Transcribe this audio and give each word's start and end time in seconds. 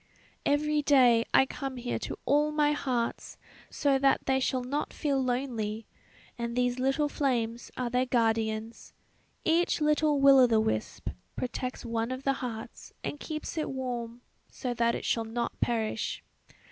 "Every 0.47 0.81
day 0.81 1.25
I 1.31 1.45
come 1.45 1.77
here 1.77 1.99
to 1.99 2.17
all 2.25 2.51
my 2.51 2.71
hearts, 2.71 3.37
so 3.69 3.99
that 3.99 4.25
they 4.25 4.39
shall 4.39 4.63
not 4.63 4.93
feel 4.93 5.23
lonely; 5.23 5.85
and 6.39 6.55
these 6.55 6.79
little 6.79 7.07
flames 7.07 7.69
are 7.77 7.91
their 7.91 8.07
guardians. 8.07 8.93
Each 9.45 9.79
little 9.79 10.19
will 10.19 10.39
o' 10.39 10.47
the 10.47 10.59
wisp 10.59 11.09
protects 11.35 11.85
one 11.85 12.09
of 12.09 12.23
the 12.23 12.33
hearts 12.41 12.93
and 13.03 13.19
keeps 13.19 13.59
it 13.59 13.69
warm, 13.69 14.21
so 14.49 14.73
that 14.73 14.95
it 14.95 15.05
shall 15.05 15.23
not 15.23 15.59
perish. 15.59 16.23